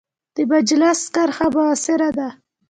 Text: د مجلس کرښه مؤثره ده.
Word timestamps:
د 0.35 0.37
مجلس 0.51 0.99
کرښه 1.15 1.47
مؤثره 1.55 2.09
ده. 2.17 2.27